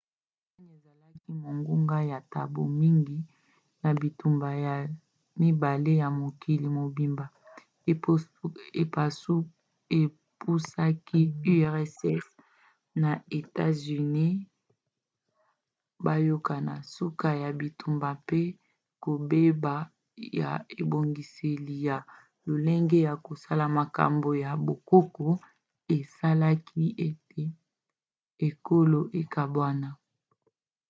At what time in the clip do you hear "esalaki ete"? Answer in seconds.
25.97-27.43